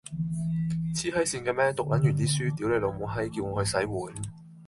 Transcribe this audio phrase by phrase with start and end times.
[0.95, 4.11] 癡閪線嘅咩，讀撚完啲書，屌你老母閪，叫我去洗碗